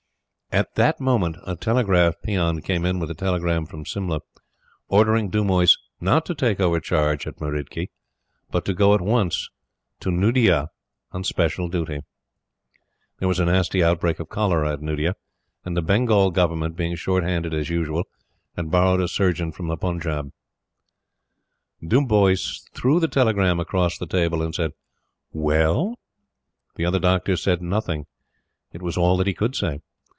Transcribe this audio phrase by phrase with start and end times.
[0.53, 4.19] At that moment a telegraph peon came in with a telegram from Simla,
[4.89, 7.89] ordering Dumoise not to take over charge at Meridki,
[8.49, 9.49] but to go at once
[10.01, 10.67] to Nuddea
[11.13, 12.01] on special duty.
[13.19, 15.13] There was a nasty outbreak of cholera at Nuddea,
[15.63, 18.03] and the Bengal Government, being shorthanded, as usual,
[18.57, 20.33] had borrowed a Surgeon from the Punjab.
[21.81, 24.71] Dumoise threw the telegram across the table and said:
[25.31, 25.97] "Well?"
[26.75, 28.05] The other Doctor said nothing.
[28.73, 29.79] It was all that he could say.